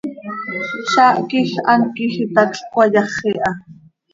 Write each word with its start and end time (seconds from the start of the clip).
Zaah 0.91 1.17
quij 1.29 1.49
hant 1.67 1.85
quij 1.95 2.15
itacl 2.25 2.59
cöcayaxi 2.63 3.31
ha. 3.41 3.51